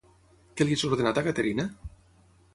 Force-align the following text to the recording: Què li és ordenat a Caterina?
Què 0.61 0.67
li 0.67 0.77
és 0.77 0.85
ordenat 0.89 1.21
a 1.23 1.25
Caterina? 1.29 1.69